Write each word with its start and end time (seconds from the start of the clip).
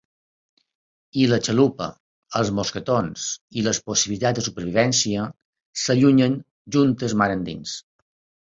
I 1.23 1.27
la 1.31 1.37
xalupa, 1.47 1.89
els 2.39 2.51
mosquetons 2.61 3.27
i 3.61 3.67
les 3.67 3.81
possibilitats 3.91 4.41
de 4.41 4.47
supervivència 4.49 5.29
s'allunyen 5.83 6.43
juntes 6.79 7.19
mar 7.23 7.33
endins. 7.37 7.79